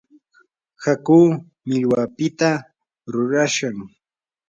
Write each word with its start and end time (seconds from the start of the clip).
hakuu 0.83 1.27
millwapita 1.67 2.49
rurashqam. 3.11 3.77